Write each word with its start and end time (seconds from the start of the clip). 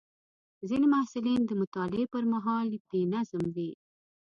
ځینې 0.67 0.85
محصلین 0.93 1.41
د 1.45 1.51
مطالعې 1.61 2.05
پر 2.13 2.23
مهال 2.33 2.67
بې 2.89 3.01
نظم 3.13 3.43
وي. 3.55 3.71